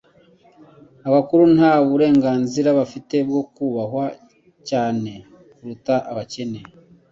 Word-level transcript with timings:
abakurugu 1.07 1.51
nta 1.57 1.73
burenganzira 1.87 2.69
bafite 2.79 3.15
bwo 3.27 3.41
kubahwa 3.53 4.05
cyane 4.69 5.11
kuruta 5.53 5.95
abakene. 6.11 6.59